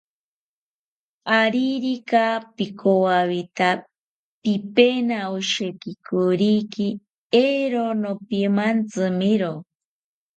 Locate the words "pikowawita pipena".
2.55-5.17